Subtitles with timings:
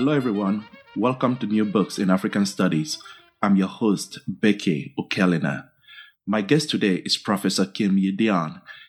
[0.00, 0.64] Hello, everyone.
[0.96, 3.02] Welcome to New Books in African Studies.
[3.42, 5.68] I'm your host, Becky Okelina.
[6.26, 8.16] My guest today is Professor Kim Yi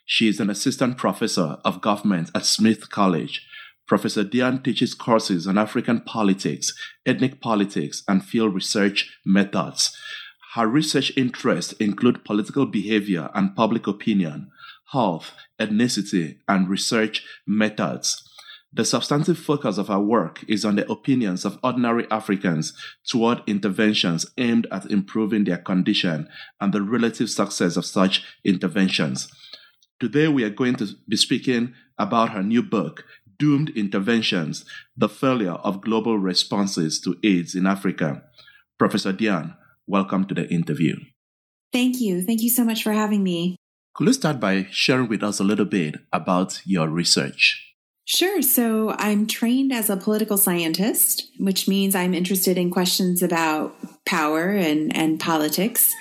[0.06, 3.46] She is an assistant professor of government at Smith College.
[3.86, 6.74] Professor Dionne teaches courses on African politics,
[7.06, 9.94] ethnic politics, and field research methods.
[10.56, 14.50] Her research interests include political behavior and public opinion,
[14.94, 18.31] health, ethnicity, and research methods.
[18.74, 22.74] The substantive focus of our work is on the opinions of ordinary Africans
[23.06, 26.30] toward interventions aimed at improving their condition
[26.62, 29.30] and the relative success of such interventions.
[30.00, 33.04] Today, we are going to be speaking about her new book,
[33.38, 34.64] Doomed Interventions
[34.96, 38.24] The Failure of Global Responses to AIDS in Africa.
[38.80, 40.96] Professor Dionne, welcome to the interview.
[41.74, 42.22] Thank you.
[42.22, 43.58] Thank you so much for having me.
[43.96, 47.71] Could you start by sharing with us a little bit about your research?
[48.14, 48.42] Sure.
[48.42, 54.50] So I'm trained as a political scientist, which means I'm interested in questions about power
[54.50, 55.94] and, and politics.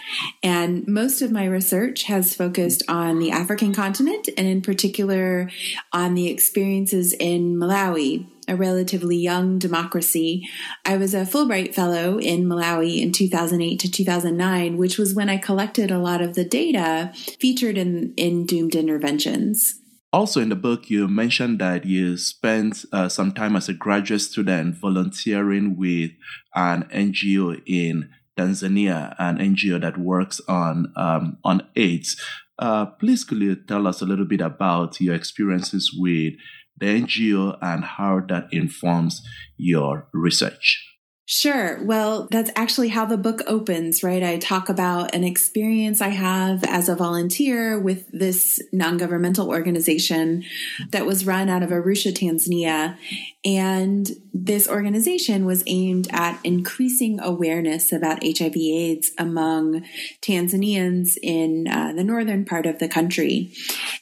[0.42, 5.52] And most of my research has focused on the African continent and, in particular,
[5.92, 10.48] on the experiences in Malawi, a relatively young democracy.
[10.84, 15.36] I was a Fulbright Fellow in Malawi in 2008 to 2009, which was when I
[15.36, 19.79] collected a lot of the data featured in, in doomed interventions.
[20.12, 24.20] Also, in the book, you mentioned that you spent uh, some time as a graduate
[24.20, 26.10] student volunteering with
[26.54, 32.20] an NGO in Tanzania, an NGO that works on um, on AIDS.
[32.58, 36.34] Uh, please, could you tell us a little bit about your experiences with
[36.76, 39.22] the NGO and how that informs
[39.56, 40.89] your research?
[41.32, 41.80] Sure.
[41.84, 44.20] Well, that's actually how the book opens, right?
[44.20, 50.42] I talk about an experience I have as a volunteer with this non governmental organization
[50.88, 52.96] that was run out of Arusha, Tanzania.
[53.44, 59.84] And this organization was aimed at increasing awareness about HIV AIDS among
[60.22, 63.52] Tanzanians in uh, the northern part of the country.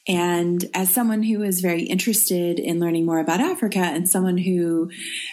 [0.08, 4.90] And as someone who is very interested in learning more about Africa and someone who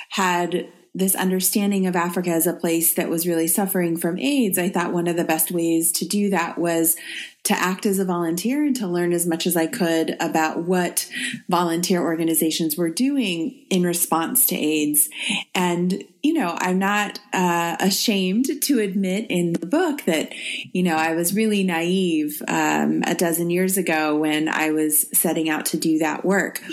[0.09, 4.69] had this understanding of Africa as a place that was really suffering from AIDS, I
[4.69, 6.95] thought one of the best ways to do that was
[7.43, 11.07] to act as a volunteer and to learn as much as I could about what
[11.47, 15.09] volunteer organizations were doing in response to AIDS.
[15.53, 20.33] And, you know, I'm not uh, ashamed to admit in the book that,
[20.73, 25.47] you know, I was really naive um, a dozen years ago when I was setting
[25.47, 26.63] out to do that work.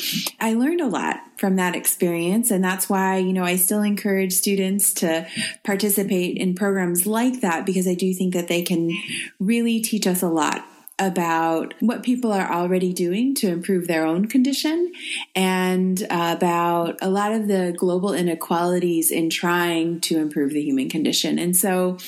[0.41, 2.53] I learned a lot from that experience.
[2.53, 5.27] And that's why, you know, I still encourage students to
[5.65, 8.97] participate in programs like that because I do think that they can
[9.41, 10.65] really teach us a lot
[11.07, 14.93] about what people are already doing to improve their own condition
[15.35, 21.39] and about a lot of the global inequalities in trying to improve the human condition.
[21.39, 21.99] And so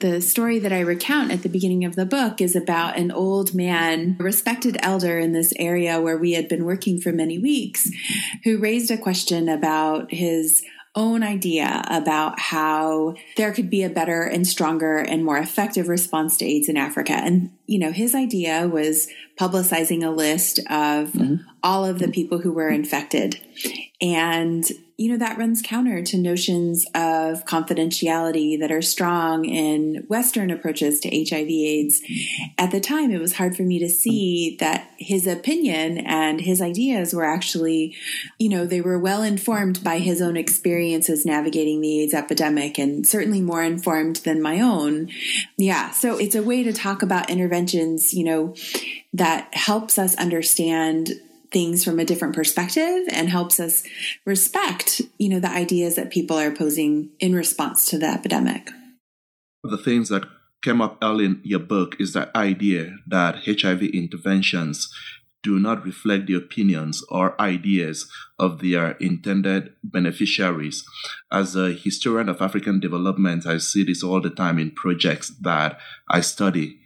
[0.00, 3.54] the story that I recount at the beginning of the book is about an old
[3.54, 7.90] man, a respected elder in this area where we had been working for many weeks,
[8.44, 10.62] who raised a question about his
[10.94, 16.36] own idea about how there could be a better and stronger and more effective response
[16.36, 17.14] to AIDS in Africa.
[17.14, 19.08] And, you know, his idea was
[19.38, 21.36] publicizing a list of mm-hmm.
[21.62, 23.40] all of the people who were infected.
[24.02, 24.68] And
[25.02, 31.00] you know, that runs counter to notions of confidentiality that are strong in Western approaches
[31.00, 32.02] to HIV AIDS.
[32.56, 36.62] At the time, it was hard for me to see that his opinion and his
[36.62, 37.96] ideas were actually,
[38.38, 43.04] you know, they were well informed by his own experiences navigating the AIDS epidemic and
[43.04, 45.08] certainly more informed than my own.
[45.56, 45.90] Yeah.
[45.90, 48.54] So it's a way to talk about interventions, you know,
[49.14, 51.10] that helps us understand
[51.52, 53.84] things from a different perspective and helps us
[54.24, 58.70] respect, you know, the ideas that people are posing in response to the epidemic.
[59.62, 60.24] The things that
[60.62, 64.92] came up early in your book is the idea that HIV interventions
[65.42, 68.08] do not reflect the opinions or ideas
[68.38, 70.84] of their intended beneficiaries.
[71.32, 75.78] As a historian of African development, I see this all the time in projects that
[76.08, 76.78] I study.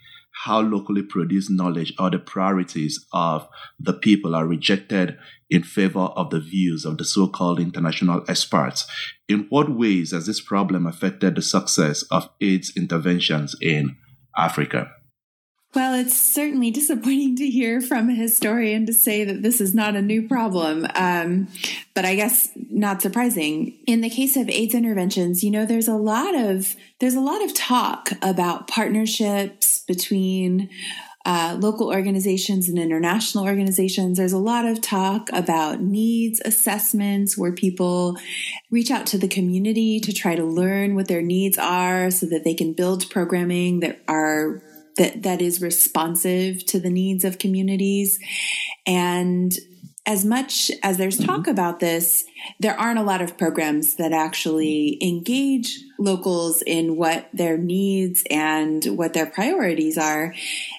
[0.45, 3.49] How locally produced knowledge or the priorities of
[3.81, 5.17] the people are rejected
[5.49, 8.87] in favor of the views of the so called international experts.
[9.29, 13.97] In what ways has this problem affected the success of AIDS interventions in
[14.37, 14.93] Africa?
[15.77, 19.95] Well, it's certainly disappointing to hear from a historian to say that this is not
[19.95, 20.87] a new problem.
[20.95, 21.49] Um,
[21.93, 23.75] but I guess not surprising.
[23.87, 27.45] In the case of AIDS interventions, you know, there's a lot of there's a lot
[27.45, 30.71] of talk about partnerships between
[31.27, 34.17] uh, local organizations and international organizations.
[34.17, 38.17] There's a lot of talk about needs assessments where people
[38.71, 42.45] reach out to the community to try to learn what their needs are so that
[42.45, 44.63] they can build programming that are
[44.97, 48.19] that that is responsive to the needs of communities.
[48.87, 49.53] And
[50.07, 51.51] as much as there's talk mm-hmm.
[51.51, 52.25] about this,
[52.61, 58.85] there aren't a lot of programs that actually engage locals in what their needs and
[58.97, 60.33] what their priorities are.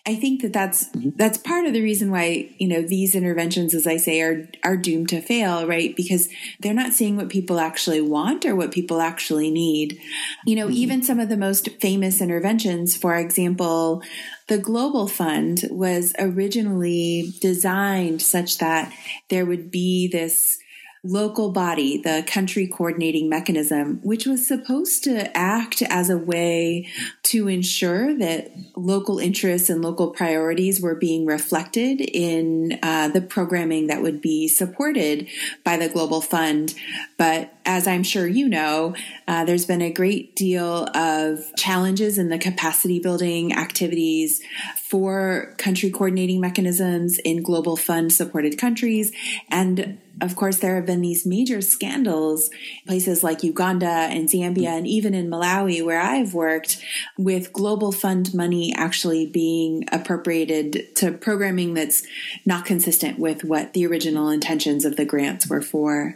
[0.06, 1.10] I think that that's mm-hmm.
[1.16, 4.78] that's part of the reason why you know these interventions, as I say, are are
[4.78, 5.94] doomed to fail, right?
[5.94, 6.30] Because
[6.62, 10.00] they're not seeing what people actually want or what people actually need.
[10.46, 10.76] You know, mm-hmm.
[10.78, 14.04] even some of the most famous interventions, for example,
[14.48, 18.94] the Global Fund was originally designed such that
[19.30, 20.58] there would be this
[21.04, 26.88] local body, the country coordinating mechanism, which was supposed to act as a way
[27.24, 33.88] to ensure that local interests and local priorities were being reflected in uh, the programming
[33.88, 35.28] that would be supported
[35.64, 36.74] by the Global Fund.
[37.18, 38.96] But as I'm sure you know,
[39.28, 44.42] uh, there's been a great deal of challenges in the capacity building activities
[44.78, 49.12] for country coordinating mechanisms in Global Fund supported countries.
[49.50, 52.50] And of course, there have been these major scandals,
[52.88, 56.84] places like Uganda and Zambia, and even in Malawi, where I've worked,
[57.18, 62.06] with Global Fund money actually being appropriated to programming that's
[62.46, 66.16] not consistent with what the original intentions of the grants were for.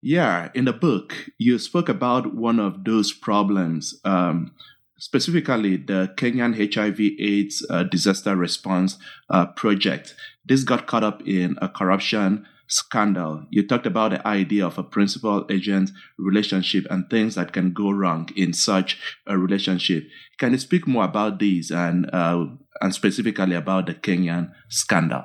[0.00, 4.52] Yeah, in the book, you spoke about one of those problems, um,
[4.96, 8.96] specifically the Kenyan HIV/AIDS uh, disaster response
[9.28, 10.14] uh, project.
[10.44, 13.44] This got caught up in a corruption scandal.
[13.50, 17.90] You talked about the idea of a principal agent relationship and things that can go
[17.90, 20.04] wrong in such a relationship.
[20.38, 22.46] Can you speak more about these and uh,
[22.80, 25.24] and specifically about the Kenyan scandal?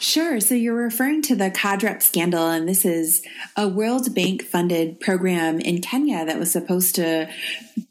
[0.00, 0.40] Sure.
[0.40, 3.22] So you're referring to the KHADREP scandal, and this is
[3.56, 7.28] a World Bank funded program in Kenya that was supposed to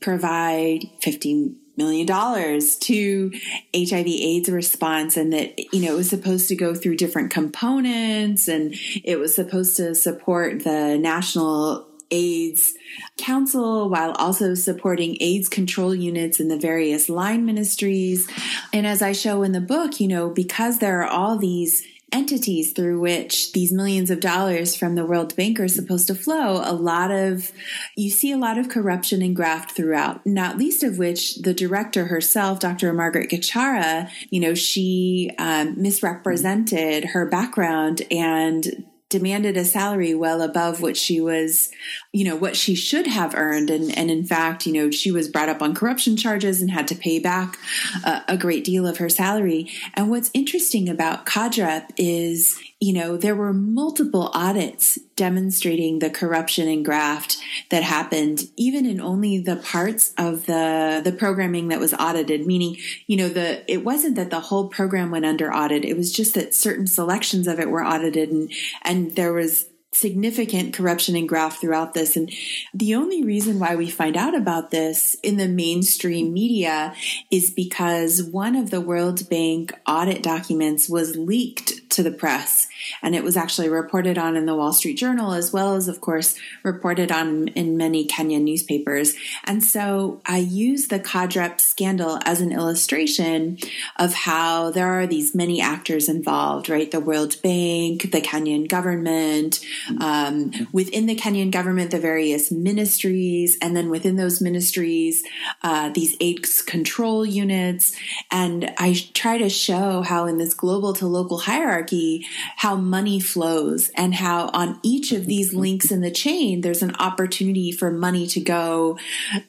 [0.01, 3.31] provide 15 million dollars to
[3.73, 8.47] HIV AIDS response and that you know it was supposed to go through different components
[8.47, 12.73] and it was supposed to support the national AIDS
[13.17, 18.27] Council while also supporting AIDS control units in the various line ministries.
[18.73, 22.73] And as I show in the book, you know, because there are all these entities
[22.73, 26.73] through which these millions of dollars from the World Bank are supposed to flow, a
[26.73, 27.51] lot of,
[27.95, 32.05] you see a lot of corruption and graft throughout, not least of which the director
[32.05, 32.93] herself, Dr.
[32.93, 40.81] Margaret Gachara, you know, she um, misrepresented her background and demanded a salary well above
[40.81, 41.69] what she was,
[42.11, 43.69] you know, what she should have earned.
[43.69, 46.87] And, and in fact, you know, she was brought up on corruption charges and had
[46.87, 47.57] to pay back
[48.03, 49.69] a, a great deal of her salary.
[49.93, 56.67] And what's interesting about KHADREP is, you know, there were multiple audits demonstrating the corruption
[56.67, 57.37] and graft
[57.69, 62.47] that happened, even in only the parts of the the programming that was audited.
[62.47, 66.11] Meaning, you know, the it wasn't that the whole program went under audit; it was
[66.11, 68.51] just that certain selections of it were audited, and
[68.83, 72.15] and there was significant corruption and graft throughout this.
[72.15, 72.31] And
[72.73, 76.93] the only reason why we find out about this in the mainstream media
[77.29, 82.67] is because one of the World Bank audit documents was leaked to the press.
[83.01, 86.01] And it was actually reported on in the Wall Street Journal, as well as, of
[86.01, 89.15] course, reported on in many Kenyan newspapers.
[89.45, 93.57] And so I use the KHADREP scandal as an illustration
[93.97, 96.89] of how there are these many actors involved, right?
[96.89, 99.59] The World Bank, the Kenyan government,
[99.99, 105.23] um, within the Kenyan government, the various ministries, and then within those ministries,
[105.63, 107.95] uh, these AIDS control units.
[108.31, 112.25] And I try to show how in this global to local hierarchy, hierarchy
[112.69, 116.95] how money flows and how on each of these links in the chain, there's an
[116.99, 118.95] opportunity for money to go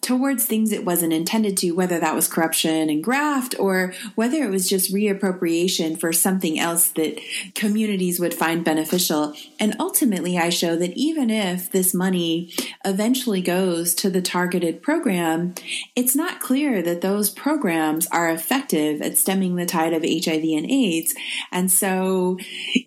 [0.01, 4.49] towards things it wasn't intended to, whether that was corruption and graft or whether it
[4.49, 7.21] was just reappropriation for something else that
[7.55, 9.35] communities would find beneficial.
[9.59, 12.55] And ultimately, I show that even if this money
[12.87, 15.55] eventually goes to the targeted program,
[15.95, 20.71] it's not clear that those programs are effective at stemming the tide of HIV and
[20.71, 21.15] AIDS.
[21.53, 22.39] And so,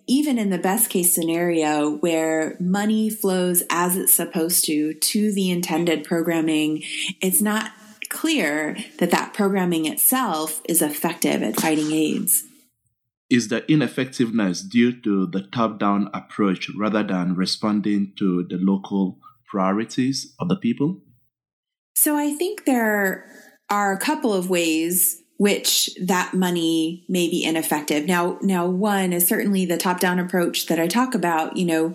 [0.08, 5.50] even in the best case scenario where money flows as it's supposed to to the
[5.50, 6.82] intended programming,
[7.20, 7.72] it's not
[8.08, 12.44] clear that that programming itself is effective at fighting AIDS.
[13.30, 19.18] Is the ineffectiveness due to the top down approach rather than responding to the local
[19.46, 21.00] priorities of the people?
[21.94, 23.26] So I think there
[23.70, 28.06] are a couple of ways which that money may be ineffective.
[28.06, 31.94] Now, now one is certainly the top down approach that I talk about, you know,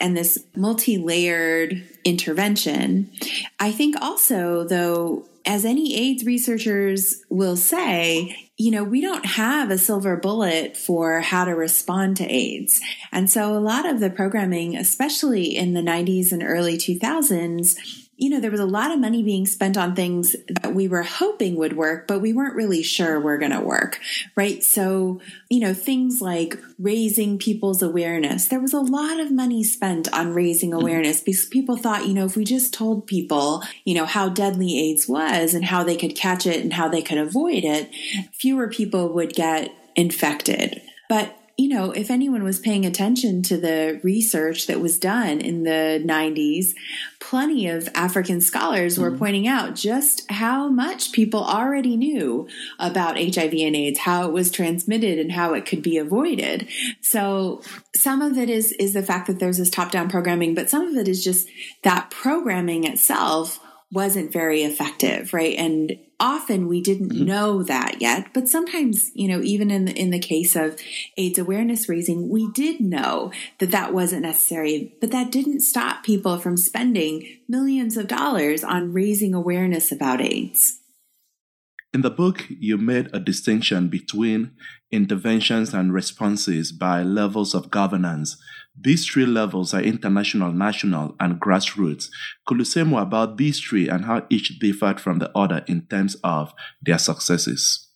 [0.00, 3.12] and this multi-layered intervention.
[3.58, 9.70] I think also though, as any AIDS researchers will say, you know, we don't have
[9.70, 12.80] a silver bullet for how to respond to AIDS.
[13.10, 17.76] And so a lot of the programming, especially in the 90s and early 2000s,
[18.20, 21.02] you know, there was a lot of money being spent on things that we were
[21.02, 23.98] hoping would work, but we weren't really sure were going to work,
[24.36, 24.62] right?
[24.62, 28.46] So, you know, things like raising people's awareness.
[28.46, 30.82] There was a lot of money spent on raising mm-hmm.
[30.82, 34.78] awareness because people thought, you know, if we just told people, you know, how deadly
[34.78, 37.90] AIDS was and how they could catch it and how they could avoid it,
[38.34, 40.82] fewer people would get infected.
[41.08, 45.64] But you know, if anyone was paying attention to the research that was done in
[45.64, 46.68] the 90s,
[47.18, 49.18] plenty of African scholars were mm.
[49.18, 52.48] pointing out just how much people already knew
[52.78, 56.66] about HIV and AIDS, how it was transmitted and how it could be avoided.
[57.02, 57.60] So
[57.94, 60.96] some of it is is the fact that there's this top-down programming, but some of
[60.96, 61.46] it is just
[61.82, 63.60] that programming itself
[63.92, 65.56] wasn't very effective, right?
[65.56, 67.24] And often we didn't mm-hmm.
[67.24, 70.78] know that yet, but sometimes, you know, even in the, in the case of
[71.16, 76.38] AIDS awareness raising, we did know that that wasn't necessary, but that didn't stop people
[76.38, 80.80] from spending millions of dollars on raising awareness about AIDS.
[81.92, 84.52] In the book, you made a distinction between
[84.92, 88.36] interventions and responses by levels of governance.
[88.78, 92.08] These three levels are international, national, and grassroots.
[92.46, 95.86] Could you say more about these three and how each differed from the other in
[95.86, 97.88] terms of their successes?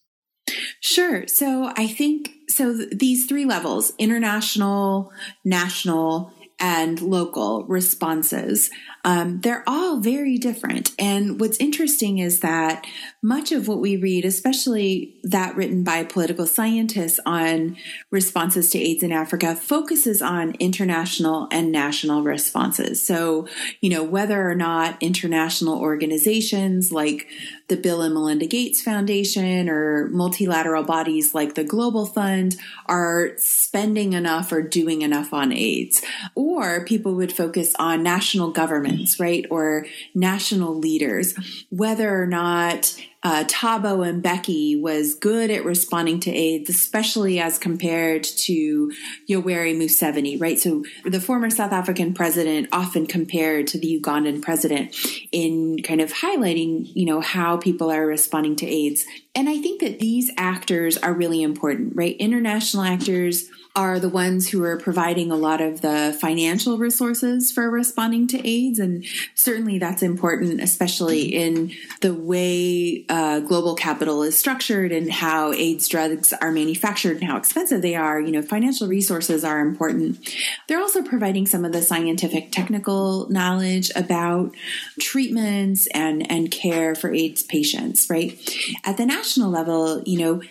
[0.80, 1.26] Sure.
[1.26, 5.10] So I think so th- these three levels international,
[5.44, 8.70] national, and local responses.
[9.04, 10.92] Um, they're all very different.
[10.98, 12.86] And what's interesting is that
[13.22, 17.76] much of what we read, especially that written by political scientists on
[18.10, 23.04] responses to AIDS in Africa, focuses on international and national responses.
[23.06, 23.46] So,
[23.80, 27.26] you know, whether or not international organizations like
[27.68, 32.56] the Bill and Melinda Gates Foundation or multilateral bodies like the Global Fund
[32.86, 36.02] are spending enough or doing enough on AIDS.
[36.34, 39.46] Or people would focus on national governments, right?
[39.50, 41.34] Or national leaders,
[41.70, 48.92] whether or not uh, Mbeki was good at responding to AIDS, especially as compared to
[49.28, 50.58] Yoweri Museveni, right?
[50.58, 54.94] So the former South African president often compared to the Ugandan president
[55.32, 59.06] in kind of highlighting, you know, how people are responding to AIDS.
[59.34, 62.16] And I think that these actors are really important, right?
[62.18, 67.68] International actors are the ones who are providing a lot of the financial resources for
[67.68, 68.78] responding to AIDS.
[68.78, 69.04] And
[69.34, 75.88] certainly that's important, especially in the way uh, global capital is structured and how AIDS
[75.88, 78.20] drugs are manufactured and how expensive they are.
[78.20, 80.28] You know, financial resources are important.
[80.68, 84.54] They're also providing some of the scientific technical knowledge about
[85.00, 88.38] treatments and, and care for AIDS patients, right?
[88.84, 90.42] At the national level, you know,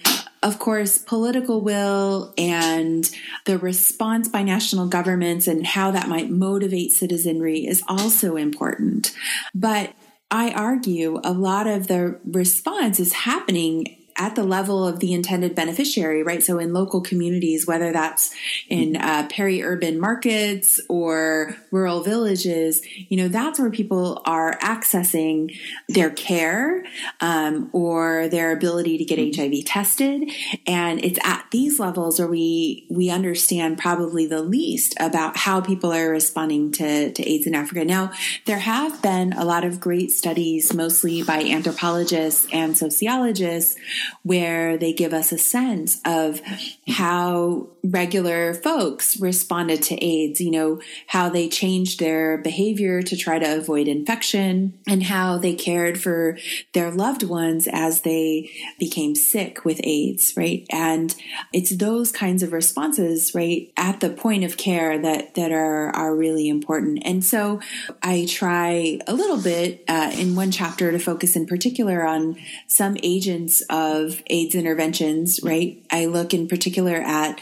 [0.43, 3.09] of course, political will and
[3.45, 9.13] the response by national governments and how that might motivate citizenry is also important.
[9.55, 9.93] But
[10.29, 15.55] I argue a lot of the response is happening at the level of the intended
[15.55, 16.43] beneficiary, right?
[16.43, 18.33] So in local communities, whether that's
[18.69, 25.57] in uh, peri-urban markets or rural villages, you know, that's where people are accessing
[25.89, 26.83] their care
[27.21, 29.65] um, or their ability to get HIV mm-hmm.
[29.65, 30.31] tested,
[30.67, 35.91] and it's at these levels where we we understand probably the least about how people
[35.91, 37.85] are responding to to AIDS in Africa.
[37.85, 38.11] Now,
[38.45, 43.75] there have been a lot of great studies, mostly by anthropologists and sociologists
[44.23, 46.41] where they give us a sense of
[46.87, 53.37] how regular folks responded to AIDS, you know, how they changed their behavior to try
[53.37, 56.37] to avoid infection and how they cared for
[56.73, 58.49] their loved ones as they
[58.79, 60.65] became sick with AIDS, right?
[60.71, 61.13] And
[61.51, 66.15] it's those kinds of responses, right, at the point of care that, that are, are
[66.15, 67.01] really important.
[67.03, 67.59] And so
[68.01, 72.37] I try a little bit uh, in one chapter to focus in particular on
[72.67, 75.83] some agents of AIDS interventions, right?
[75.91, 77.41] I look in particular at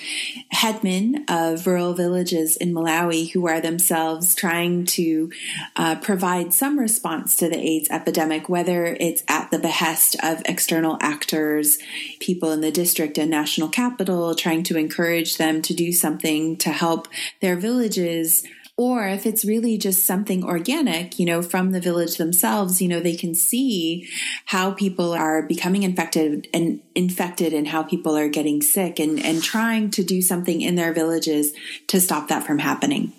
[0.49, 5.31] headmen of rural villages in Malawi who are themselves trying to
[5.75, 10.97] uh, provide some response to the AIDS epidemic, whether it's at the behest of external
[11.01, 11.77] actors,
[12.19, 16.69] people in the district and national capital, trying to encourage them to do something to
[16.69, 17.07] help
[17.39, 18.43] their villages
[18.77, 22.99] or if it's really just something organic, you know, from the village themselves, you know,
[22.99, 24.07] they can see
[24.45, 29.43] how people are becoming infected and infected and how people are getting sick and, and
[29.43, 31.53] trying to do something in their villages
[31.87, 33.13] to stop that from happening.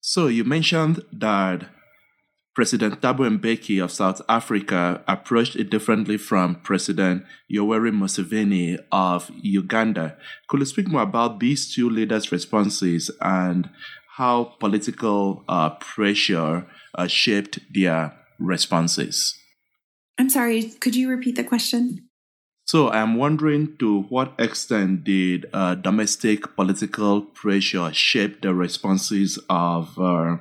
[0.00, 1.68] So you mentioned that
[2.54, 10.16] President Thabo Mbeki of South Africa approached it differently from President Yoweri Museveni of Uganda.
[10.48, 13.68] Could you speak more about these two leaders' responses and
[14.16, 19.36] how political uh, pressure uh, shaped their responses.
[20.16, 22.08] I'm sorry, could you repeat the question?
[22.64, 29.98] So I'm wondering to what extent did uh, domestic political pressure shape the responses of
[30.00, 30.38] uh,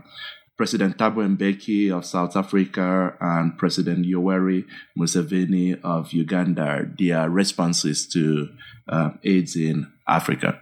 [0.57, 4.63] President Thabo Mbeki of South Africa and President Yoweri
[4.97, 8.47] Museveni of Uganda, their responses to
[8.87, 10.61] uh, AIDS in Africa?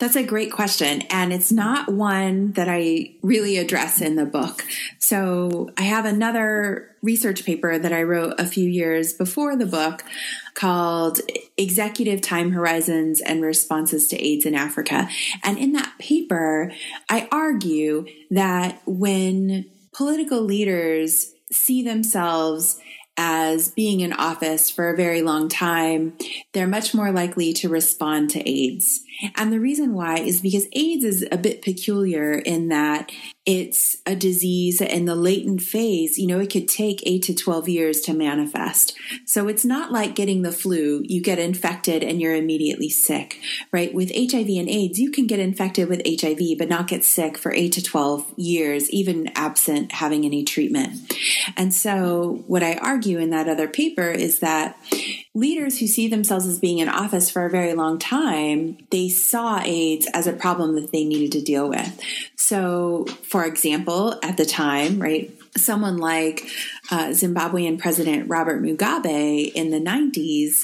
[0.00, 1.02] That's a great question.
[1.10, 4.64] And it's not one that I really address in the book.
[4.98, 10.02] So I have another research paper that I wrote a few years before the book
[10.54, 11.20] called
[11.58, 15.06] Executive Time Horizons and Responses to AIDS in Africa.
[15.44, 16.72] And in that paper,
[17.10, 22.80] I argue that when political leaders see themselves
[23.22, 26.16] as being in office for a very long time,
[26.54, 29.00] they're much more likely to respond to AIDS.
[29.36, 33.12] And the reason why is because AIDS is a bit peculiar in that
[33.50, 36.18] it's a disease in the latent phase.
[36.18, 38.96] You know, it could take eight to 12 years to manifest.
[39.26, 41.02] So it's not like getting the flu.
[41.04, 43.40] You get infected and you're immediately sick,
[43.72, 43.92] right?
[43.92, 47.52] With HIV and AIDS, you can get infected with HIV, but not get sick for
[47.52, 51.12] eight to 12 years, even absent having any treatment.
[51.56, 54.76] And so what I argue in that other paper is that
[55.34, 59.60] leaders who see themselves as being in office for a very long time, they saw
[59.62, 62.00] AIDS as a problem that they needed to deal with.
[62.36, 66.42] So, for example, at the time, right, someone like
[66.90, 70.62] uh, Zimbabwean President Robert Mugabe in the 90s,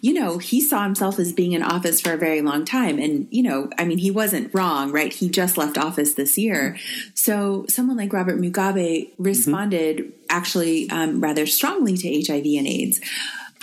[0.00, 2.98] you know, he saw himself as being in office for a very long time.
[2.98, 5.12] And, you know, I mean, he wasn't wrong, right?
[5.12, 6.78] He just left office this year.
[7.14, 10.10] So someone like Robert Mugabe responded mm-hmm.
[10.30, 13.00] actually um, rather strongly to HIV and AIDS.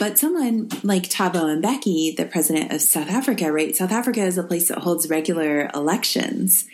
[0.04, 3.74] But someone like Thabo Mbeki, the president of South Africa, right?
[3.74, 6.66] South Africa is a place that holds regular elections.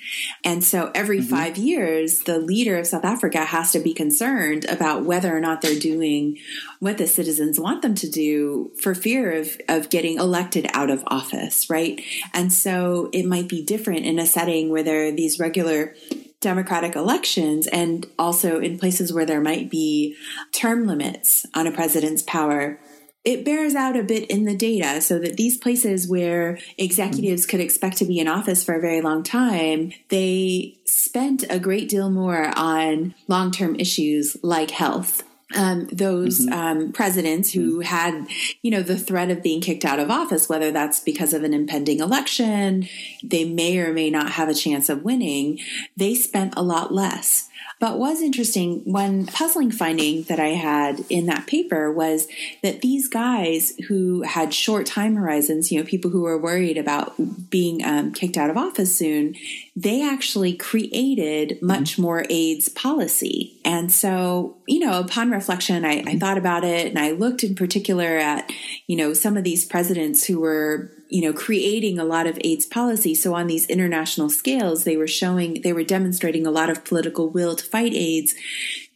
[0.44, 1.30] And so every mm-hmm.
[1.30, 5.62] five years, the leader of South Africa has to be concerned about whether or not
[5.62, 6.40] they're doing
[6.80, 11.04] what the citizens want them to do for fear of, of getting elected out of
[11.06, 12.02] office, right?
[12.34, 15.94] And so it might be different in a setting where there are these regular
[16.42, 20.16] democratic elections and also in places where there might be
[20.52, 22.80] term limits on a president's power
[23.26, 27.60] it bears out a bit in the data so that these places where executives could
[27.60, 32.10] expect to be in office for a very long time, they spent a great deal
[32.10, 35.24] more on long term issues like health.
[35.56, 36.54] Um, those mm-hmm.
[36.54, 37.82] um, presidents who mm-hmm.
[37.82, 38.28] had,
[38.62, 41.56] you know, the threat of being kicked out of office, whether that's because of an
[41.56, 42.88] impending election,
[43.24, 45.60] they may or may not have a chance of winning,
[45.98, 47.49] they spent a lot less
[47.80, 52.28] but was interesting, one puzzling finding that I had in that paper was
[52.62, 57.14] that these guys who had short time horizons, you know, people who were worried about
[57.50, 59.36] being um, kicked out of office soon,
[59.78, 62.02] they actually created much mm-hmm.
[62.02, 63.58] more AIDS policy.
[63.64, 67.56] And so, you know, upon reflection, I, I thought about it and I looked in
[67.56, 68.52] particular at,
[68.88, 72.68] you know, some of these presidents who were you know, creating a lot of AIDS
[72.68, 73.16] policy.
[73.16, 77.30] So on these international scales, they were showing, they were demonstrating a lot of political
[77.30, 78.36] will to fight AIDS.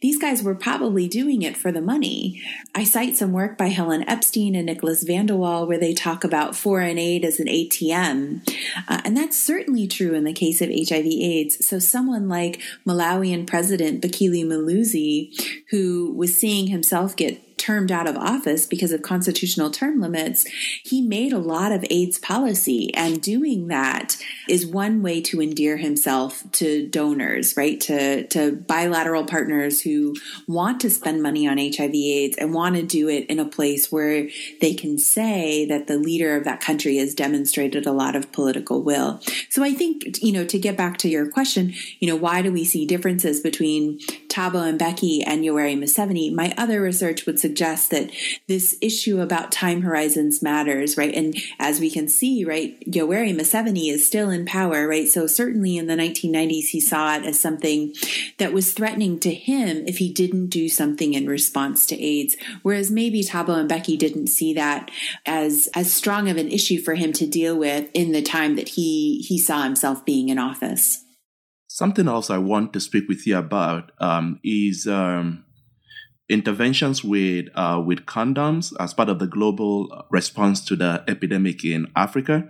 [0.00, 2.40] These guys were probably doing it for the money.
[2.74, 6.22] I cite some work by Helen Epstein and Nicholas van de Walle where they talk
[6.22, 8.48] about foreign aid as an ATM.
[8.86, 11.66] Uh, and that's certainly true in the case of HIV AIDS.
[11.66, 15.32] So someone like Malawian President Bakili Muluzi,
[15.70, 20.44] who was seeing himself get termed out of office because of constitutional term limits,
[20.82, 22.92] he made a lot of AIDS policy.
[22.94, 24.16] And doing that
[24.48, 27.80] is one way to endear himself to donors, right?
[27.82, 30.14] To, to bilateral partners who
[30.46, 33.90] want to spend money on HIV AIDS and want to do it in a place
[33.90, 34.28] where
[34.60, 38.82] they can say that the leader of that country has demonstrated a lot of political
[38.82, 39.20] will.
[39.48, 42.52] So I think, you know, to get back to your question, you know, why do
[42.52, 44.00] we see differences between
[44.34, 46.34] Thabo Mbeki and Yoweri Museveni?
[46.34, 48.10] My other research would suggest that
[48.48, 51.14] this issue about time horizons matters, right?
[51.14, 55.06] And as we can see, right, Yoweri Museveni is still in power, right?
[55.06, 57.94] So certainly in the 1990s, he saw it as something
[58.38, 62.36] that was threatening to him if he didn't do something in response to AIDS.
[62.62, 64.90] Whereas maybe Thabo Mbeki didn't see that
[65.24, 68.70] as as strong of an issue for him to deal with in the time that
[68.70, 71.03] he he saw himself being in office.
[71.74, 75.44] Something else I want to speak with you about um, is um,
[76.28, 81.88] interventions with uh, with condoms as part of the global response to the epidemic in
[81.96, 82.48] Africa.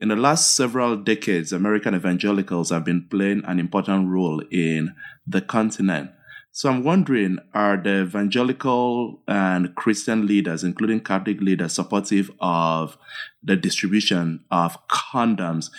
[0.00, 4.92] In the last several decades, American evangelicals have been playing an important role in
[5.24, 6.10] the continent.
[6.50, 12.98] So I'm wondering, are the evangelical and Christian leaders, including Catholic leaders, supportive of
[13.40, 15.70] the distribution of condoms?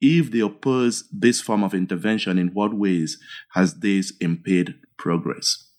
[0.00, 3.18] If they oppose this form of intervention, in what ways
[3.54, 5.70] has this impeded progress?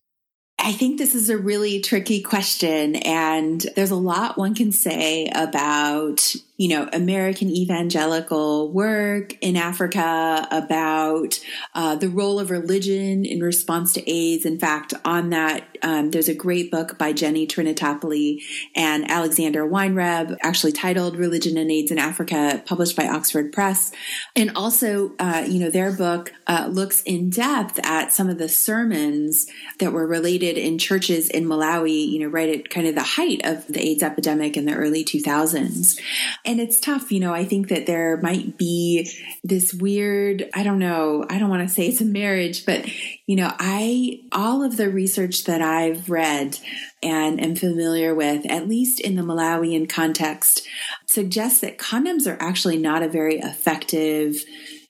[0.60, 5.30] I think this is a really tricky question, and there's a lot one can say
[5.36, 11.40] about you know, American evangelical work in Africa about
[11.76, 14.44] uh, the role of religion in response to AIDS.
[14.44, 18.42] In fact, on that, um, there's a great book by Jenny Trinitapoli
[18.76, 23.92] and Alexander Weinreb, actually titled Religion and AIDS in Africa, published by Oxford Press.
[24.36, 28.50] And also, uh, you know, their book uh, looks in depth at some of the
[28.50, 29.46] sermons
[29.78, 33.42] that were related in churches in Malawi, you know, right at kind of the height
[33.44, 36.00] of the AIDS epidemic in the early 2000s
[36.48, 37.12] and it's tough.
[37.12, 39.12] You know, I think that there might be
[39.44, 42.88] this weird, I don't know, I don't want to say it's a marriage, but,
[43.28, 46.58] you know, I, all of the research that I've read
[47.04, 50.66] and am familiar with, at least in the Malawian context,
[51.06, 54.44] suggests that condoms are actually not a very effective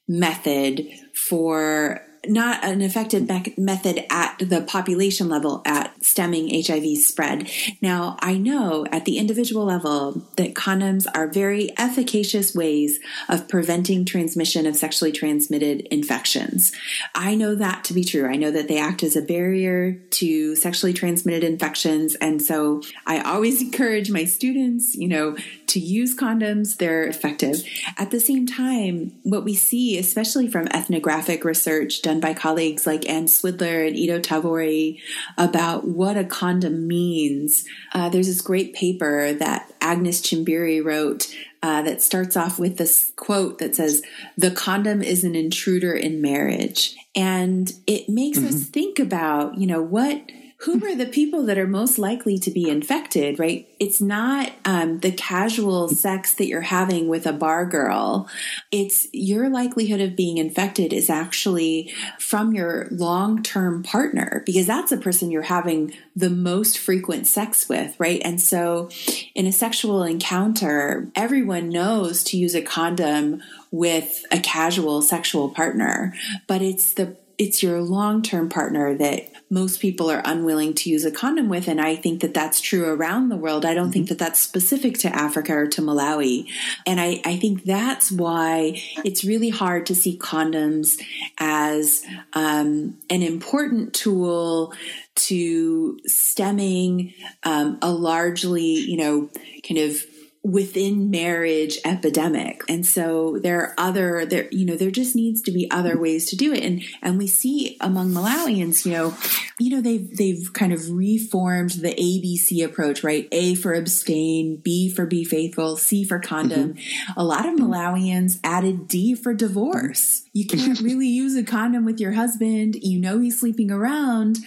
[0.07, 7.49] method for not an effective me- method at the population level at stemming HIV spread.
[7.81, 14.05] Now, I know at the individual level that condoms are very efficacious ways of preventing
[14.05, 16.71] transmission of sexually transmitted infections.
[17.15, 18.27] I know that to be true.
[18.27, 22.15] I know that they act as a barrier to sexually transmitted infections.
[22.15, 25.35] And so I always encourage my students, you know,
[25.67, 26.77] to use condoms.
[26.77, 27.63] They're effective.
[27.97, 33.07] At the same time, what we see, especially from ethnographic research done by colleagues like
[33.09, 34.99] Ann Swidler and Ido Tavory
[35.37, 37.65] about what a condom means.
[37.93, 43.11] Uh, there's this great paper that Agnes Chimbiri wrote uh, that starts off with this
[43.15, 44.01] quote that says,
[44.37, 46.95] The condom is an intruder in marriage.
[47.15, 48.47] And it makes mm-hmm.
[48.47, 50.21] us think about, you know, what
[50.61, 53.69] who are the people that are most likely to be infected, right?
[53.79, 58.27] It's not um, the casual sex that you're having with a bar girl.
[58.71, 64.89] It's your likelihood of being infected is actually from your long term partner because that's
[64.89, 68.21] the person you're having the most frequent sex with, right?
[68.25, 68.89] And so
[69.35, 76.15] in a sexual encounter, everyone knows to use a condom with a casual sexual partner,
[76.47, 81.11] but it's the it's your long-term partner that most people are unwilling to use a
[81.11, 81.67] condom with.
[81.67, 83.65] And I think that that's true around the world.
[83.65, 83.93] I don't mm-hmm.
[83.93, 86.47] think that that's specific to Africa or to Malawi.
[86.85, 91.01] And I, I think that's why it's really hard to see condoms
[91.37, 94.73] as um, an important tool
[95.15, 99.29] to stemming um, a largely, you know,
[99.67, 100.03] kind of
[100.47, 102.63] within marriage epidemic.
[102.69, 106.29] And so there are other there you know there just needs to be other ways
[106.29, 109.13] to do it and and we see among Malawians, you know,
[109.59, 113.27] you know they've they've kind of reformed the ABC approach, right?
[113.33, 116.75] A for abstain, B for be faithful, C for condom.
[116.75, 117.19] Mm-hmm.
[117.19, 120.23] A lot of Malawians added D for divorce.
[120.31, 122.77] You can't really use a condom with your husband.
[122.81, 124.37] You know he's sleeping around.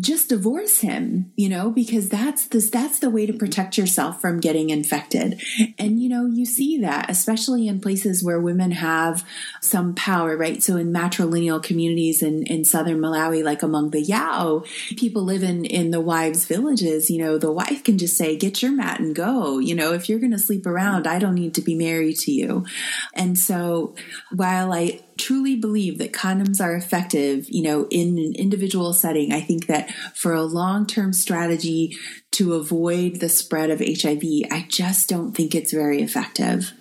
[0.00, 4.40] Just divorce him, you know, because that's this that's the way to protect yourself from
[4.40, 5.41] getting infected.
[5.78, 9.24] And, you know, you see that, especially in places where women have
[9.60, 10.62] some power, right?
[10.62, 14.64] So in matrilineal communities in, in southern Malawi, like among the Yao,
[14.96, 18.62] people live in, in the wives' villages, you know, the wife can just say, get
[18.62, 19.58] your mat and go.
[19.58, 22.32] You know, if you're going to sleep around, I don't need to be married to
[22.32, 22.64] you.
[23.14, 23.94] And so
[24.34, 29.40] while I truly believe that condoms are effective, you know, in an individual setting, I
[29.40, 31.96] think that for a long term strategy
[32.32, 36.72] to avoid the spread of HIV, I just don't think it's very effective.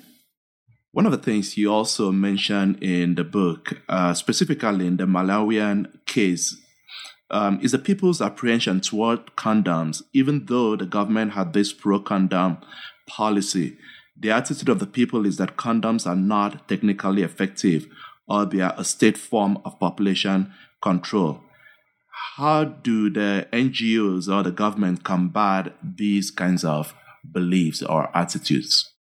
[0.92, 5.88] One of the things you also mention in the book, uh, specifically in the Malawian
[6.06, 6.58] case,
[7.30, 12.58] um, is the people's apprehension toward condoms, even though the government had this pro condom
[13.08, 13.78] policy.
[14.20, 17.88] The attitude of the people is that condoms are not technically effective
[18.28, 18.46] or
[18.78, 21.42] a state form of population control.
[22.38, 26.94] How do the NGOs or the government combat these kinds of
[27.30, 28.91] beliefs or attitudes?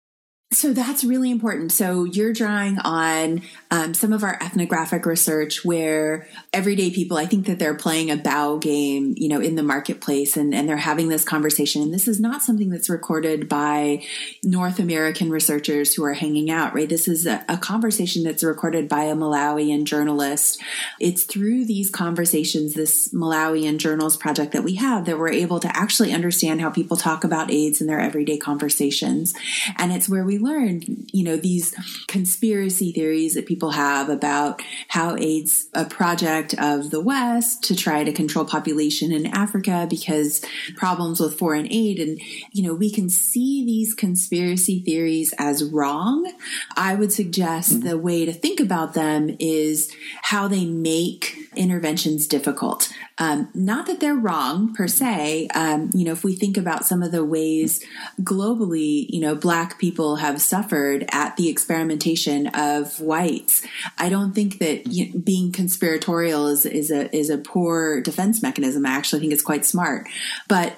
[0.53, 1.71] So that's really important.
[1.71, 7.45] So you're drawing on um, some of our ethnographic research where everyday people, I think
[7.45, 11.07] that they're playing a bawo game, you know, in the marketplace and, and they're having
[11.07, 11.81] this conversation.
[11.81, 14.03] And this is not something that's recorded by
[14.43, 16.89] North American researchers who are hanging out, right?
[16.89, 20.61] This is a, a conversation that's recorded by a Malawian journalist.
[20.99, 25.77] It's through these conversations, this Malawian journals project that we have, that we're able to
[25.77, 29.33] actually understand how people talk about AIDS in their everyday conversations.
[29.77, 31.73] And it's where we learned, you know, these
[32.07, 38.03] conspiracy theories that people have about how AIDS a project of the West to try
[38.03, 40.43] to control population in Africa because
[40.75, 41.99] problems with foreign aid.
[41.99, 42.19] And,
[42.51, 46.31] you know, we can see these conspiracy theories as wrong.
[46.75, 47.87] I would suggest mm-hmm.
[47.87, 49.91] the way to think about them is
[50.23, 52.91] how they make interventions difficult.
[53.17, 55.47] Um, not that they're wrong per se.
[55.53, 57.83] Um, you know, if we think about some of the ways
[58.21, 63.65] globally, you know, black people have suffered at the experimentation of whites,
[63.97, 68.41] I don't think that you know, being conspiratorial is, is a is a poor defense
[68.41, 68.85] mechanism.
[68.85, 70.07] I actually think it's quite smart,
[70.47, 70.73] but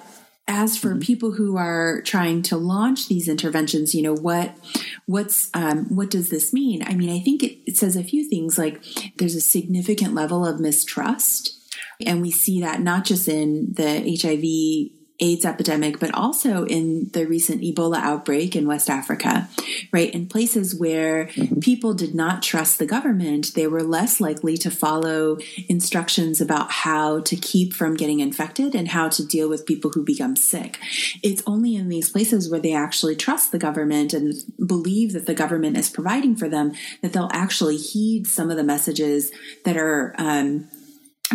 [0.46, 1.00] as for mm-hmm.
[1.00, 4.56] people who are trying to launch these interventions you know what
[5.06, 8.28] what's um, what does this mean i mean i think it, it says a few
[8.28, 8.82] things like
[9.16, 11.60] there's a significant level of mistrust
[12.04, 17.26] and we see that not just in the HIV AIDS epidemic, but also in the
[17.26, 19.48] recent Ebola outbreak in West Africa,
[19.90, 20.12] right?
[20.12, 21.60] In places where mm-hmm.
[21.60, 27.20] people did not trust the government, they were less likely to follow instructions about how
[27.20, 30.78] to keep from getting infected and how to deal with people who become sick.
[31.22, 34.34] It's only in these places where they actually trust the government and
[34.64, 38.64] believe that the government is providing for them that they'll actually heed some of the
[38.64, 39.32] messages
[39.64, 40.68] that are, um,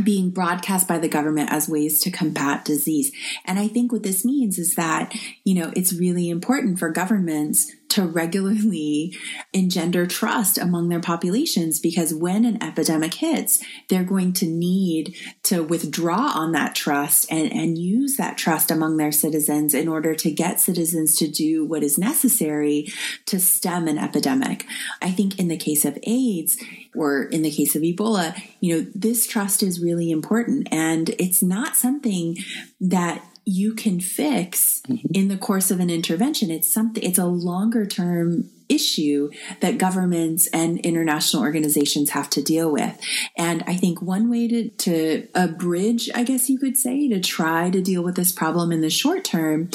[0.04, 3.12] being broadcast by the government as ways to combat disease.
[3.45, 7.71] And I think what this means is that, you know, it's really important for governments
[7.89, 9.17] to regularly
[9.54, 15.63] engender trust among their populations because when an epidemic hits, they're going to need to
[15.63, 20.32] withdraw on that trust and, and use that trust among their citizens in order to
[20.32, 22.88] get citizens to do what is necessary
[23.25, 24.65] to stem an epidemic.
[25.02, 26.58] I think in the case of AIDS
[26.95, 31.41] or in the case of Ebola, you know, this trust is really important and it's
[31.41, 32.38] not something
[32.80, 35.07] that you can fix mm-hmm.
[35.13, 36.51] in the course of an intervention.
[36.51, 39.29] It's something, it's a longer term issue
[39.60, 42.97] that governments and international organizations have to deal with.
[43.36, 47.19] And I think one way to, to a bridge, I guess you could say, to
[47.19, 49.69] try to deal with this problem in the short term,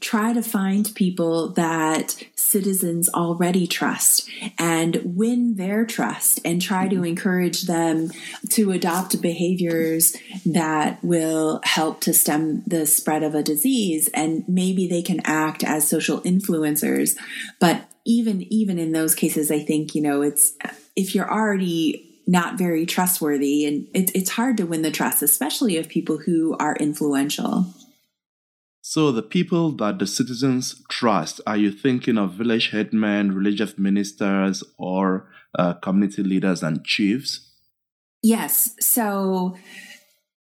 [0.00, 4.28] try to find people that citizens already trust
[4.58, 7.06] and win their trust and try to mm-hmm.
[7.06, 8.10] encourage them
[8.50, 14.08] to adopt behaviors that will help to stem the spread of a disease.
[14.12, 17.16] And maybe they can act as social influencers,
[17.58, 20.54] but even even in those cases, I think you know it's
[20.96, 25.76] if you're already not very trustworthy, and it, it's hard to win the trust, especially
[25.76, 27.66] of people who are influential.
[28.80, 34.64] So, the people that the citizens trust, are you thinking of village headmen, religious ministers,
[34.76, 37.48] or uh, community leaders and chiefs?
[38.22, 38.74] Yes.
[38.80, 39.56] So,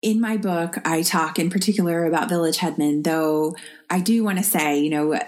[0.02, 3.56] in my book, I talk in particular about village headmen, though
[3.90, 5.20] I do want to say, you know,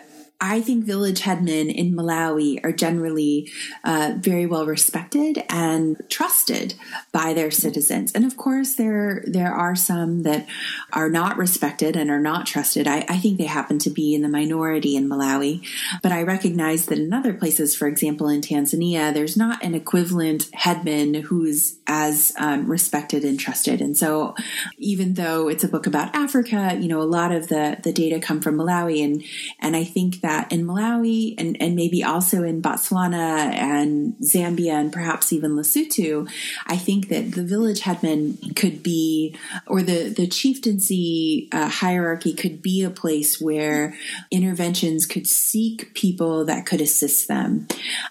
[0.43, 3.51] I think village headmen in Malawi are generally
[3.84, 6.73] uh, very well respected and trusted
[7.12, 8.12] by their citizens.
[8.13, 10.47] And of course, there there are some that
[10.91, 12.88] are not respected and are not trusted.
[12.88, 15.63] I, I think they happen to be in the minority in Malawi.
[16.01, 20.49] But I recognize that in other places, for example, in Tanzania, there's not an equivalent
[20.54, 23.80] headman who's as um, respected and trusted.
[23.80, 24.34] And so,
[24.80, 28.19] even though it's a book about Africa, you know, a lot of the the data
[28.19, 29.23] come from Malawi, and
[29.60, 34.91] and I think that in Malawi and, and maybe also in Botswana and Zambia and
[34.93, 36.29] perhaps even Lesotho,
[36.67, 39.35] I think that the village headman could be,
[39.67, 43.95] or the, the chieftaincy uh, hierarchy could be a place where
[44.29, 47.67] interventions could seek people that could assist them.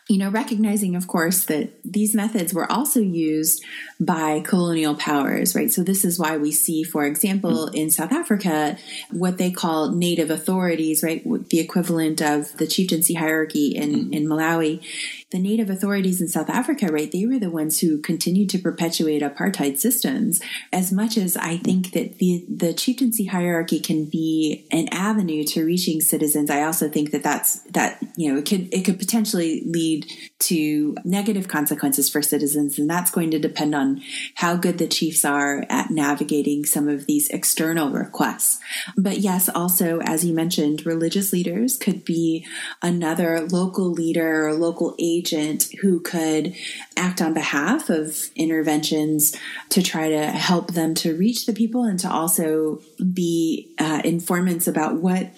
[0.09, 3.65] You know, recognizing, of course, that these methods were also used
[4.01, 5.71] by colonial powers, right?
[5.71, 8.79] So this is why we see, for example, in South Africa,
[9.11, 11.23] what they call native authorities, right?
[11.51, 14.13] The equivalent of the chieftaincy hierarchy in, mm-hmm.
[14.15, 14.83] in Malawi
[15.31, 19.23] the native authorities in South Africa, right, they were the ones who continued to perpetuate
[19.23, 20.41] apartheid systems.
[20.73, 25.65] As much as I think that the, the chieftaincy hierarchy can be an avenue to
[25.65, 29.63] reaching citizens, I also think that that's, that, you know, it could, it could potentially
[29.67, 30.07] lead
[30.41, 32.79] to negative consequences for citizens.
[32.79, 34.03] And that's going to depend on
[34.35, 38.59] how good the chiefs are at navigating some of these external requests.
[38.97, 42.47] But yes, also, as you mentioned, religious leaders could be
[42.83, 46.55] another local leader or local aid agent who could
[46.97, 49.37] act on behalf of interventions
[49.69, 52.81] to try to help them to reach the people and to also
[53.13, 55.31] be uh, informants about what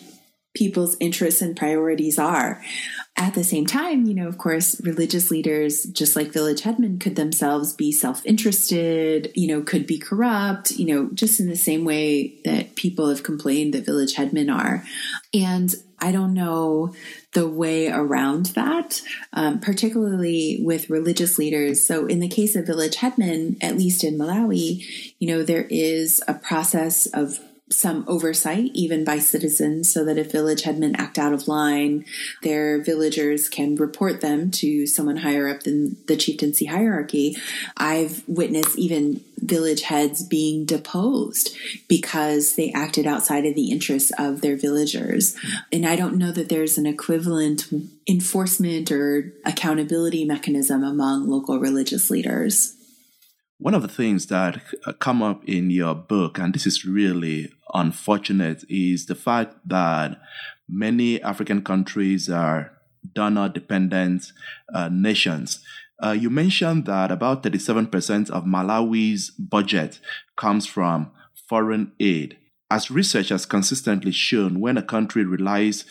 [0.54, 2.62] people's interests and priorities are.
[3.16, 7.16] At the same time, you know, of course, religious leaders, just like village headmen, could
[7.16, 11.84] themselves be self interested, you know, could be corrupt, you know, just in the same
[11.84, 14.84] way that people have complained that village headmen are.
[15.34, 16.94] And I don't know
[17.32, 19.00] the way around that,
[19.32, 21.86] um, particularly with religious leaders.
[21.86, 26.22] So, in the case of village headmen, at least in Malawi, you know, there is
[26.28, 27.40] a process of
[27.72, 32.04] some oversight, even by citizens, so that if village headmen act out of line,
[32.42, 37.36] their villagers can report them to someone higher up than the chieftaincy hierarchy.
[37.76, 41.56] I've witnessed even village heads being deposed
[41.88, 45.36] because they acted outside of the interests of their villagers.
[45.72, 47.66] And I don't know that there's an equivalent
[48.06, 52.76] enforcement or accountability mechanism among local religious leaders.
[53.62, 57.52] One of the things that uh, come up in your book, and this is really
[57.72, 60.20] unfortunate, is the fact that
[60.68, 62.72] many African countries are
[63.14, 64.32] donor dependent
[64.74, 65.64] uh, nations.
[66.02, 70.00] Uh, you mentioned that about 37% of Malawi's budget
[70.36, 71.12] comes from
[71.48, 72.38] foreign aid.
[72.68, 75.84] As research has consistently shown, when a country relies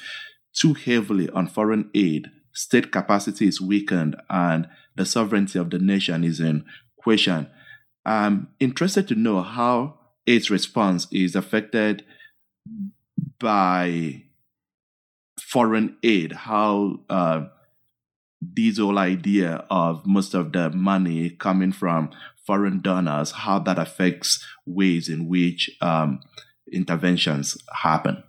[0.51, 6.25] too heavily on foreign aid, state capacity is weakened and the sovereignty of the nation
[6.25, 6.65] is in
[6.97, 7.47] question.
[8.05, 12.03] I'm interested to know how its response is affected
[13.39, 14.23] by
[15.39, 17.45] foreign aid, how uh,
[18.41, 22.09] this whole idea of most of the money coming from
[22.45, 26.21] foreign donors, how that affects ways in which um,
[26.71, 28.23] interventions happen.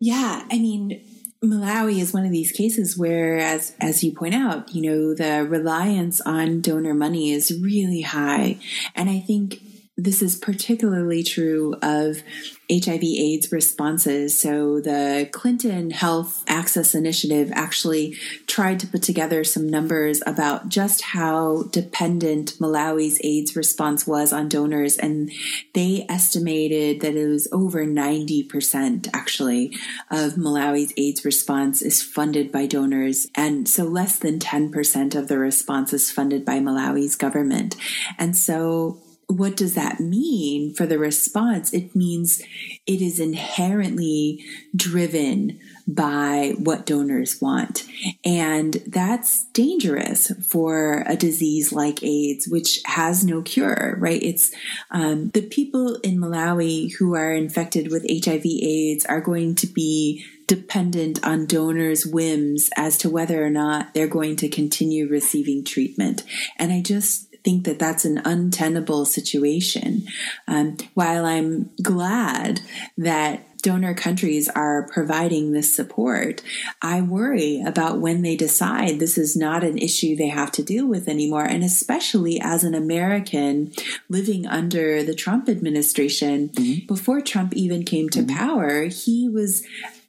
[0.00, 1.02] Yeah, I mean,
[1.46, 5.44] Malawi is one of these cases where, as as you point out, you know, the
[5.44, 8.58] reliance on donor money is really high,
[8.94, 9.60] and I think
[9.96, 12.22] this is particularly true of
[12.68, 14.40] HIV AIDS responses.
[14.40, 18.16] So the Clinton Health Access Initiative actually
[18.48, 24.48] tried to put together some numbers about just how dependent Malawi's AIDS response was on
[24.48, 24.96] donors.
[24.96, 25.30] And
[25.74, 29.76] they estimated that it was over 90% actually
[30.10, 33.28] of Malawi's AIDS response is funded by donors.
[33.36, 37.76] And so less than 10% of the response is funded by Malawi's government.
[38.18, 41.72] And so what does that mean for the response?
[41.72, 42.42] It means
[42.86, 47.84] it is inherently driven by what donors want.
[48.24, 54.22] And that's dangerous for a disease like AIDS, which has no cure, right?
[54.22, 54.52] It's
[54.90, 60.24] um, the people in Malawi who are infected with HIV AIDS are going to be
[60.46, 66.22] dependent on donors' whims as to whether or not they're going to continue receiving treatment.
[66.58, 70.06] And I just think that that's an untenable situation.
[70.48, 72.60] Um, while I'm glad
[72.96, 76.42] that donor countries are providing this support,
[76.82, 80.86] I worry about when they decide this is not an issue they have to deal
[80.86, 81.44] with anymore.
[81.44, 83.72] And especially as an American
[84.10, 86.86] living under the Trump administration, mm-hmm.
[86.86, 88.36] before Trump even came to mm-hmm.
[88.36, 89.64] power, he was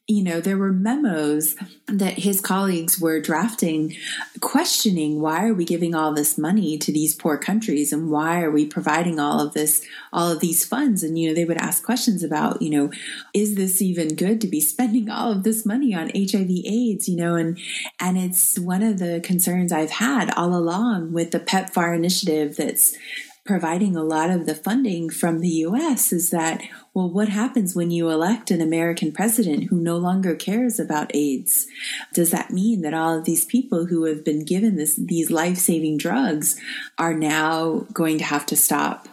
[0.07, 1.55] you know, there were memos
[1.87, 3.95] that his colleagues were drafting
[4.39, 8.51] questioning why are we giving all this money to these poor countries and why are
[8.51, 11.01] we providing all of this, all of these funds?
[11.01, 12.91] And, you know, they would ask questions about, you know,
[13.33, 17.15] is this even good to be spending all of this money on HIV AIDS, you
[17.15, 17.57] know, and,
[17.99, 22.95] and it's one of the concerns I've had all along with the PEPFAR initiative that's
[23.45, 26.63] providing a lot of the funding from the US is that,
[26.95, 31.67] well, what happens when you elect an American president who no longer cares about AIDS?
[32.13, 35.57] Does that mean that all of these people who have been given this, these life
[35.57, 36.59] saving drugs
[36.97, 39.07] are now going to have to stop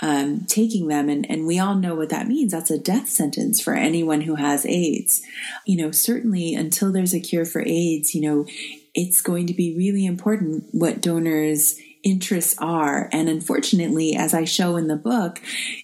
[0.00, 1.08] um, taking them.
[1.08, 2.52] And, and we all know what that means.
[2.52, 5.22] That's a death sentence for anyone who has AIDS.
[5.66, 8.46] You know, certainly until there's a cure for AIDS, you know,
[8.94, 13.08] it's going to be really important what donors interests are.
[13.12, 15.40] And unfortunately, as I show in the book,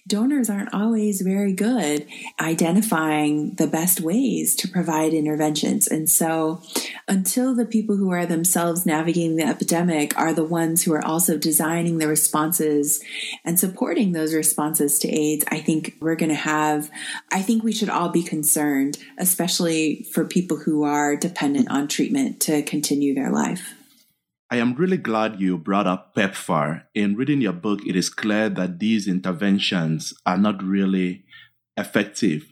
[0.07, 2.07] donors aren't always very good
[2.39, 5.87] identifying the best ways to provide interventions.
[5.87, 6.61] And so
[7.07, 11.37] until the people who are themselves navigating the epidemic are the ones who are also
[11.37, 13.03] designing the responses
[13.43, 16.89] and supporting those responses to AIDS, I think we're going to have,
[17.31, 22.39] I think we should all be concerned, especially for people who are dependent on treatment
[22.41, 23.73] to continue their life.
[24.51, 26.83] I am really glad you brought up PEPFAR.
[26.93, 31.23] In reading your book, it is clear that these interventions are not really
[31.77, 32.51] effective.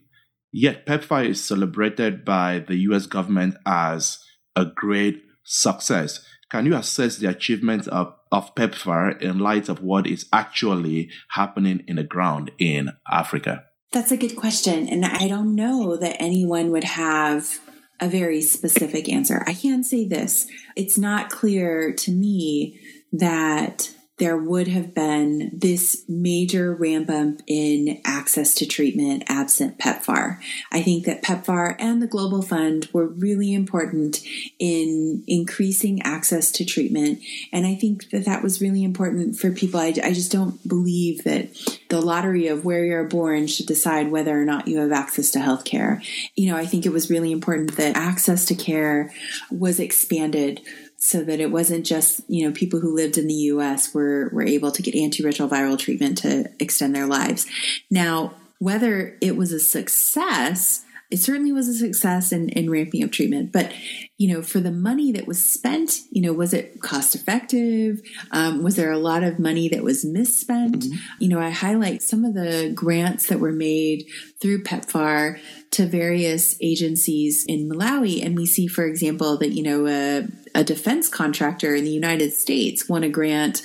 [0.50, 4.18] Yet PEPFAR is celebrated by the US government as
[4.56, 6.26] a great success.
[6.50, 11.84] Can you assess the achievements of, of PEPFAR in light of what is actually happening
[11.86, 13.66] in the ground in Africa?
[13.92, 14.88] That's a good question.
[14.88, 17.60] And I don't know that anyone would have
[18.00, 19.44] a very specific answer.
[19.46, 22.80] I can say this it's not clear to me
[23.14, 30.40] that there would have been this major ramp up in access to treatment absent PEPFAR.
[30.72, 34.22] I think that PEPFAR and the Global Fund were really important
[34.60, 37.20] in increasing access to treatment.
[37.52, 39.80] And I think that that was really important for people.
[39.80, 41.50] I, I just don't believe that
[41.90, 45.40] the lottery of where you're born should decide whether or not you have access to
[45.40, 46.02] health care.
[46.36, 49.14] You know, I think it was really important that access to care
[49.50, 50.62] was expanded
[51.00, 53.94] so that it wasn't just you know people who lived in the U.S.
[53.94, 57.46] were were able to get antiretroviral treatment to extend their lives.
[57.90, 63.12] Now, whether it was a success it certainly was a success in, in ramping up
[63.12, 63.52] treatment.
[63.52, 63.72] But,
[64.20, 68.02] you know, for the money that was spent, you know, was it cost effective?
[68.32, 70.80] Um, was there a lot of money that was misspent?
[70.80, 70.98] Mm-hmm.
[71.20, 74.08] You know, I highlight some of the grants that were made
[74.42, 75.40] through PEPFAR
[75.72, 78.26] to various agencies in Malawi.
[78.26, 82.34] And we see, for example, that, you know, a, a defense contractor in the United
[82.34, 83.62] States won a grant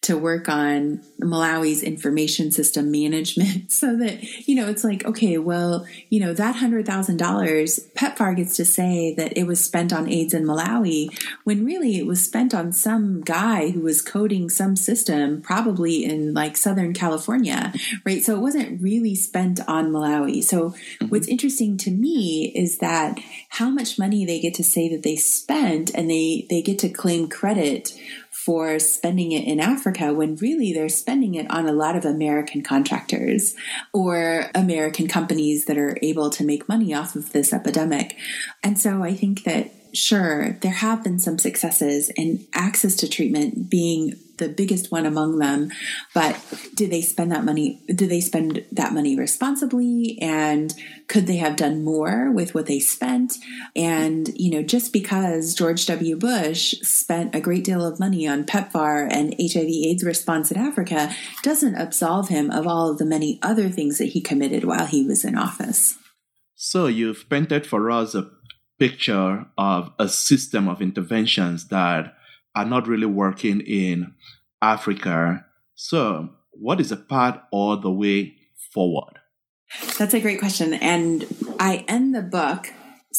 [0.00, 5.86] to work on Malawi's information system management so that, you know, it's like, okay, well,
[6.08, 10.44] you know, that $100,000, PEPFAR gets to say that it was spent on AIDS in
[10.44, 11.08] Malawi
[11.44, 16.34] when really it was spent on some guy who was coding some system, probably in
[16.34, 17.72] like Southern California,
[18.04, 18.22] right?
[18.22, 20.44] So it wasn't really spent on Malawi.
[20.44, 21.06] So mm-hmm.
[21.06, 23.18] what's interesting to me is that
[23.48, 26.88] how much money they get to say that they spent and they, they get to
[26.88, 27.98] claim credit
[28.48, 32.62] for spending it in Africa when really they're spending it on a lot of American
[32.62, 33.54] contractors
[33.92, 38.16] or American companies that are able to make money off of this epidemic.
[38.62, 43.68] And so I think that sure, there have been some successes in access to treatment
[43.68, 45.70] being the biggest one among them.
[46.14, 46.40] But
[46.74, 47.82] did they spend that money?
[47.86, 50.16] Did they spend that money responsibly?
[50.20, 50.72] And
[51.08, 53.36] could they have done more with what they spent?
[53.74, 56.16] And, you know, just because George W.
[56.16, 61.12] Bush spent a great deal of money on PEPFAR and HIV AIDS response in Africa
[61.42, 65.04] doesn't absolve him of all of the many other things that he committed while he
[65.04, 65.98] was in office.
[66.60, 68.30] So you've painted for us a
[68.78, 72.14] picture of a system of interventions that
[72.54, 74.14] are not really working in
[74.62, 75.44] Africa.
[75.74, 78.36] So, what is the path or the way
[78.74, 79.18] forward?
[79.98, 80.74] That's a great question.
[80.74, 81.26] And
[81.60, 82.72] I end the book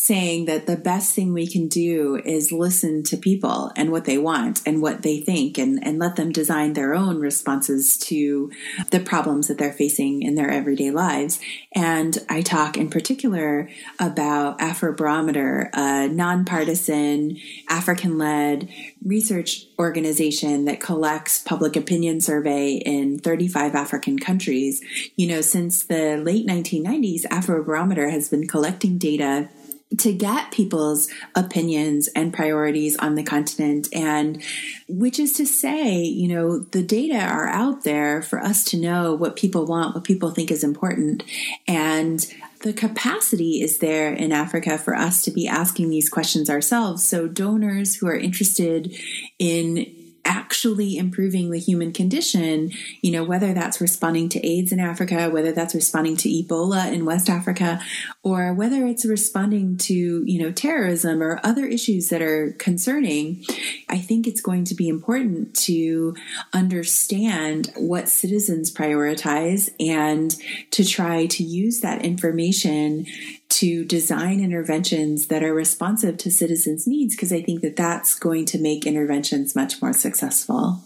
[0.09, 4.17] saying that the best thing we can do is listen to people and what they
[4.17, 8.51] want and what they think and, and let them design their own responses to
[8.89, 11.39] the problems that they're facing in their everyday lives.
[11.75, 17.37] And I talk in particular about Afrobarometer, a nonpartisan,
[17.69, 18.67] African led
[19.05, 24.81] research organization that collects public opinion survey in 35 African countries.
[25.15, 29.49] You know, since the late 1990s, Afrobarometer has been collecting data
[29.97, 33.87] to get people's opinions and priorities on the continent.
[33.91, 34.41] And
[34.87, 39.13] which is to say, you know, the data are out there for us to know
[39.15, 41.23] what people want, what people think is important.
[41.67, 42.25] And
[42.61, 47.03] the capacity is there in Africa for us to be asking these questions ourselves.
[47.03, 48.93] So donors who are interested
[49.39, 49.98] in
[50.29, 52.71] actually improving the human condition,
[53.01, 57.03] you know, whether that's responding to AIDS in Africa, whether that's responding to Ebola in
[57.03, 57.81] West Africa,
[58.23, 63.43] or whether it's responding to, you know, terrorism or other issues that are concerning,
[63.89, 66.15] I think it's going to be important to
[66.53, 70.35] understand what citizens prioritize and
[70.71, 73.07] to try to use that information
[73.49, 78.45] to design interventions that are responsive to citizens' needs, because I think that that's going
[78.45, 80.81] to make interventions much more successful.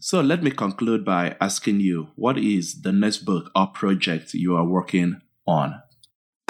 [0.00, 4.56] So let me conclude by asking you what is the next book or project you
[4.56, 5.82] are working on?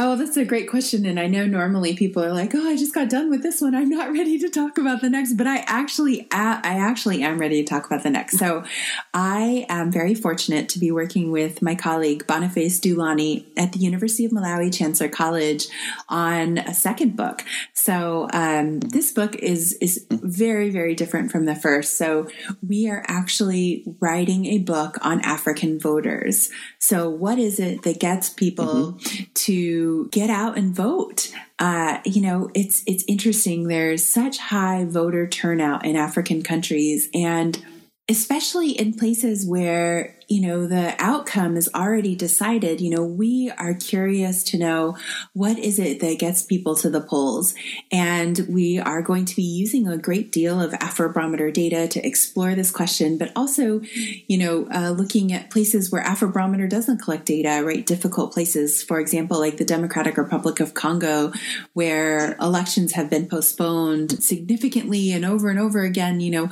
[0.00, 1.04] Oh, that's a great question.
[1.06, 3.74] And I know normally people are like, "Oh, I just got done with this one.
[3.74, 7.64] I'm not ready to talk about the next." But I actually, I actually am ready
[7.64, 8.38] to talk about the next.
[8.38, 8.62] So,
[9.12, 14.24] I am very fortunate to be working with my colleague Boniface Dulani at the University
[14.24, 15.66] of Malawi Chancellor College
[16.08, 17.44] on a second book.
[17.74, 21.96] So, um, this book is is very, very different from the first.
[21.96, 22.28] So,
[22.64, 26.50] we are actually writing a book on African voters.
[26.78, 29.24] So, what is it that gets people mm-hmm.
[29.34, 31.32] to get out and vote.
[31.58, 33.68] Uh, you know, it's it's interesting.
[33.68, 37.62] There's such high voter turnout in African countries, and
[38.08, 42.82] especially in places where you know, the outcome is already decided.
[42.82, 44.96] You know, we are curious to know
[45.32, 47.54] what is it that gets people to the polls.
[47.90, 52.54] And we are going to be using a great deal of Afrobarometer data to explore
[52.54, 53.80] this question, but also,
[54.26, 57.86] you know, uh, looking at places where Afrobarometer doesn't collect data, right?
[57.86, 61.32] Difficult places, for example, like the Democratic Republic of Congo,
[61.72, 66.50] where elections have been postponed significantly and over and over again, you know,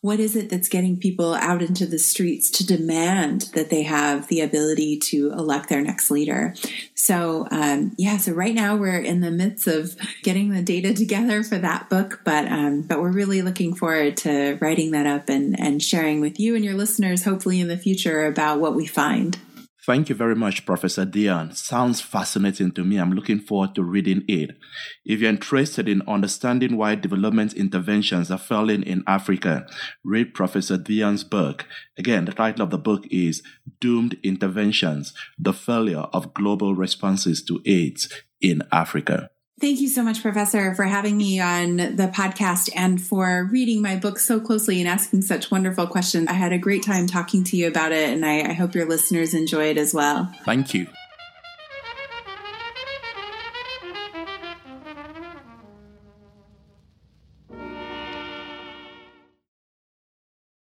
[0.00, 3.15] what is it that's getting people out into the streets to demand
[3.54, 6.54] that they have the ability to elect their next leader?
[6.94, 11.42] So, um, yeah, so right now we're in the midst of getting the data together
[11.42, 15.58] for that book, but um, but we're really looking forward to writing that up and,
[15.58, 19.38] and sharing with you and your listeners, hopefully in the future, about what we find.
[19.86, 21.54] Thank you very much, Professor Dionne.
[21.54, 22.96] Sounds fascinating to me.
[22.96, 24.58] I'm looking forward to reading it.
[25.04, 29.64] If you're interested in understanding why development interventions are failing in Africa,
[30.02, 31.66] read Professor Dionne's book.
[31.96, 33.44] Again, the title of the book is
[33.78, 39.30] Doomed Interventions The Failure of Global Responses to AIDS in Africa.
[39.58, 43.96] Thank you so much, Professor, for having me on the podcast and for reading my
[43.96, 46.28] book so closely and asking such wonderful questions.
[46.28, 48.86] I had a great time talking to you about it, and I, I hope your
[48.86, 50.30] listeners enjoy it as well.
[50.44, 50.86] Thank you.